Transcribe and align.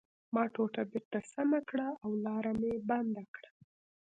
ما 0.33 0.43
ټوټه 0.53 0.83
بېرته 0.91 1.19
سمه 1.33 1.59
کړه 1.69 1.87
او 2.03 2.11
لاره 2.25 2.51
مې 2.59 2.73
بنده 2.89 3.23
کړه 3.33 3.49